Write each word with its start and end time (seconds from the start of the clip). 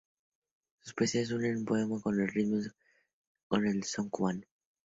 Sus 0.79 0.95
poesías 0.95 1.29
unen 1.29 1.57
el 1.59 1.63
poema 1.63 2.01
con 2.01 2.19
el 2.19 2.27
ritmo 2.27 2.57
del 3.61 3.83
son 3.83 4.09
cubano 4.09 4.41